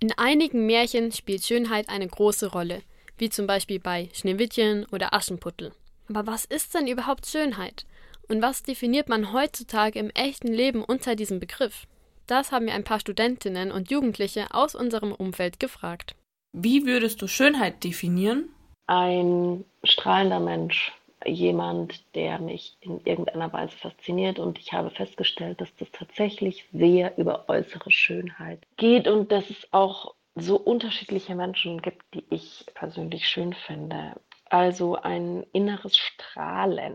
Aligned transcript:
In 0.00 0.12
einigen 0.16 0.66
Märchen 0.66 1.10
spielt 1.10 1.44
Schönheit 1.44 1.88
eine 1.88 2.06
große 2.06 2.52
Rolle, 2.52 2.82
wie 3.16 3.30
zum 3.30 3.48
Beispiel 3.48 3.80
bei 3.80 4.08
Schneewittchen 4.12 4.86
oder 4.92 5.12
Aschenputtel. 5.12 5.72
Aber 6.08 6.26
was 6.26 6.44
ist 6.44 6.74
denn 6.74 6.86
überhaupt 6.86 7.26
Schönheit? 7.26 7.84
Und 8.28 8.40
was 8.40 8.62
definiert 8.62 9.08
man 9.08 9.32
heutzutage 9.32 9.98
im 9.98 10.10
echten 10.10 10.52
Leben 10.52 10.84
unter 10.84 11.16
diesem 11.16 11.40
Begriff? 11.40 11.86
Das 12.28 12.52
haben 12.52 12.66
wir 12.66 12.74
ein 12.74 12.84
paar 12.84 13.00
Studentinnen 13.00 13.72
und 13.72 13.90
Jugendliche 13.90 14.46
aus 14.52 14.76
unserem 14.76 15.12
Umfeld 15.12 15.58
gefragt. 15.58 16.14
Wie 16.52 16.86
würdest 16.86 17.20
du 17.20 17.26
Schönheit 17.26 17.82
definieren? 17.82 18.50
Ein 18.86 19.64
strahlender 19.82 20.40
Mensch, 20.40 20.92
jemand, 21.24 22.14
der 22.14 22.38
mich 22.38 22.76
in 22.80 23.00
irgendeiner 23.04 23.52
Weise 23.52 23.76
fasziniert 23.76 24.38
und 24.38 24.58
ich 24.58 24.72
habe 24.72 24.90
festgestellt, 24.90 25.60
dass 25.60 25.74
das 25.76 25.90
tatsächlich 25.92 26.66
sehr 26.72 27.16
über 27.18 27.48
äußere 27.48 27.90
Schönheit 27.90 28.60
geht 28.76 29.08
und 29.08 29.32
dass 29.32 29.50
es 29.50 29.68
auch 29.72 30.14
so 30.34 30.56
unterschiedliche 30.56 31.34
Menschen 31.34 31.82
gibt, 31.82 32.02
die 32.14 32.24
ich 32.30 32.64
persönlich 32.74 33.28
schön 33.28 33.52
finde. 33.52 34.14
Also 34.50 34.96
ein 34.96 35.44
inneres 35.52 35.96
Strahlen. 35.96 36.94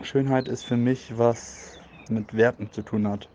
Schönheit 0.00 0.48
ist 0.48 0.64
für 0.64 0.76
mich 0.76 1.16
was 1.16 1.78
mit 2.08 2.34
Werten 2.36 2.70
zu 2.70 2.82
tun 2.82 3.06
hat. 3.06 3.28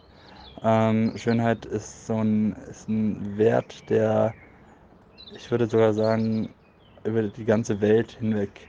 Ähm, 0.64 1.14
Schönheit 1.18 1.66
ist 1.66 2.08
so 2.08 2.16
ein, 2.16 2.54
ist 2.70 2.90
ein 2.90 3.38
Wert, 3.38 3.90
der, 3.90 4.34
ich 5.36 5.52
würde 5.52 5.68
sogar 5.68 5.94
sagen, 5.94 6.54
über 7.04 7.24
die 7.24 7.46
ganze 7.46 7.82
Welt 7.82 8.14
hinweg 8.14 8.68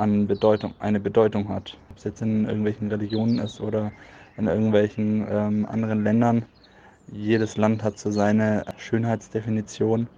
an 0.00 0.26
Bedeutung, 0.26 0.74
eine 0.78 0.98
Bedeutung 0.98 1.48
hat. 1.48 1.76
Ob 1.90 1.98
es 1.98 2.04
jetzt 2.04 2.22
in 2.22 2.46
irgendwelchen 2.46 2.88
Religionen 2.88 3.38
ist 3.38 3.60
oder 3.60 3.92
in 4.36 4.46
irgendwelchen 4.46 5.26
ähm, 5.30 5.66
anderen 5.66 6.02
Ländern. 6.02 6.44
Jedes 7.12 7.56
Land 7.56 7.82
hat 7.82 7.98
so 7.98 8.10
seine 8.10 8.64
Schönheitsdefinition. 8.78 10.08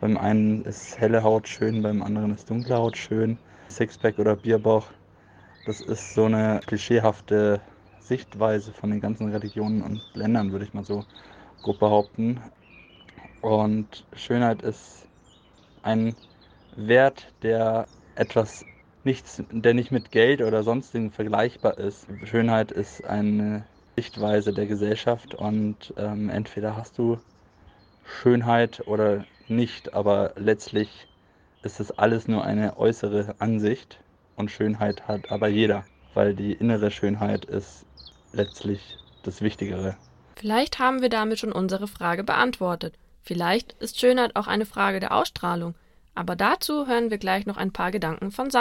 Beim 0.00 0.16
einen 0.16 0.64
ist 0.64 0.98
helle 0.98 1.22
Haut 1.22 1.48
schön, 1.48 1.82
beim 1.82 2.02
anderen 2.02 2.34
ist 2.34 2.48
dunkle 2.48 2.76
Haut 2.76 2.96
schön. 2.96 3.38
Sixpack 3.68 4.18
oder 4.18 4.36
Bierbauch, 4.36 4.86
das 5.66 5.80
ist 5.80 6.14
so 6.14 6.24
eine 6.24 6.60
klischeehafte 6.66 7.60
Sichtweise 7.98 8.72
von 8.72 8.90
den 8.90 9.00
ganzen 9.00 9.30
Religionen 9.32 9.82
und 9.82 10.00
Ländern, 10.14 10.52
würde 10.52 10.64
ich 10.64 10.74
mal 10.74 10.84
so 10.84 11.04
grob 11.62 11.80
behaupten. 11.80 12.40
Und 13.42 14.04
Schönheit 14.14 14.62
ist 14.62 15.08
ein 15.82 16.14
Wert, 16.76 17.32
der 17.42 17.86
etwas 18.14 18.64
nichts, 19.06 19.42
der 19.50 19.72
nicht 19.72 19.90
mit 19.90 20.10
Geld 20.10 20.42
oder 20.42 20.62
sonstigen 20.62 21.10
vergleichbar 21.10 21.78
ist. 21.78 22.06
Schönheit 22.24 22.70
ist 22.70 23.04
eine 23.04 23.64
Sichtweise 23.96 24.52
der 24.52 24.66
Gesellschaft 24.66 25.34
und 25.34 25.94
ähm, 25.96 26.28
entweder 26.28 26.76
hast 26.76 26.98
du 26.98 27.18
Schönheit 28.04 28.86
oder 28.86 29.24
nicht, 29.48 29.94
aber 29.94 30.32
letztlich 30.36 31.08
ist 31.62 31.80
es 31.80 31.90
alles 31.90 32.28
nur 32.28 32.44
eine 32.44 32.76
äußere 32.76 33.34
Ansicht 33.38 33.98
und 34.36 34.50
Schönheit 34.50 35.08
hat 35.08 35.32
aber 35.32 35.48
jeder, 35.48 35.84
weil 36.12 36.34
die 36.34 36.52
innere 36.52 36.90
Schönheit 36.90 37.46
ist 37.46 37.86
letztlich 38.32 38.98
das 39.22 39.40
Wichtigere. 39.40 39.96
Vielleicht 40.36 40.78
haben 40.78 41.00
wir 41.00 41.08
damit 41.08 41.38
schon 41.38 41.52
unsere 41.52 41.88
Frage 41.88 42.22
beantwortet. 42.22 42.94
Vielleicht 43.22 43.72
ist 43.80 43.98
Schönheit 43.98 44.36
auch 44.36 44.46
eine 44.46 44.66
Frage 44.66 45.00
der 45.00 45.12
Ausstrahlung. 45.16 45.74
Aber 46.14 46.34
dazu 46.34 46.86
hören 46.86 47.10
wir 47.10 47.18
gleich 47.18 47.44
noch 47.46 47.56
ein 47.56 47.72
paar 47.72 47.90
Gedanken 47.90 48.30
von 48.30 48.50
Sandra. 48.50 48.54